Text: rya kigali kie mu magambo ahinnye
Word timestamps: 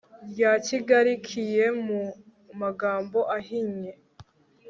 rya 0.31 0.51
kigali 0.65 1.13
kie 1.27 1.65
mu 1.85 2.01
magambo 2.61 3.19
ahinnye 3.37 3.93